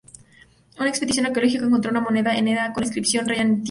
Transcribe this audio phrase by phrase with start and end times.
[0.79, 3.59] Una expedición arqueológica encontró una moneda en Enna con la inscripción "Rey Antíoco".